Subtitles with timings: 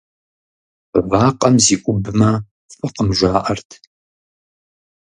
[1.09, 2.31] Вакъэм зиӀубмэ,
[2.71, 3.69] фӀыкъым, жаӀэрт.